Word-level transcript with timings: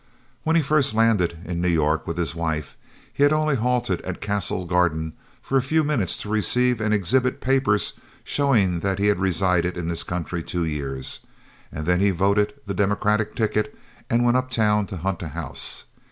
When 0.41 0.55
he 0.55 0.63
first 0.63 0.95
landed 0.95 1.37
in 1.45 1.61
New 1.61 1.67
York 1.69 2.07
with 2.07 2.17
his 2.17 2.33
wife, 2.33 2.75
he 3.13 3.21
had 3.21 3.31
only 3.31 3.53
halted 3.55 4.01
at 4.01 4.19
Castle 4.19 4.65
Garden 4.65 5.13
for 5.43 5.59
a 5.59 5.61
few 5.61 5.83
minutes 5.83 6.17
to 6.23 6.29
receive 6.29 6.81
and 6.81 6.91
exhibit 6.91 7.39
papers 7.39 7.93
showing 8.23 8.79
that 8.79 8.97
he 8.97 9.05
had 9.09 9.19
resided 9.19 9.77
in 9.77 9.89
this 9.89 10.03
country 10.03 10.41
two 10.41 10.63
years 10.63 11.19
and 11.71 11.85
then 11.85 11.99
he 11.99 12.09
voted 12.09 12.55
the 12.65 12.73
democratic 12.73 13.35
ticket 13.35 13.77
and 14.09 14.25
went 14.25 14.37
up 14.37 14.49
town 14.49 14.87
to 14.87 14.97
hunt 14.97 15.21
a 15.21 15.27
house. 15.27 15.85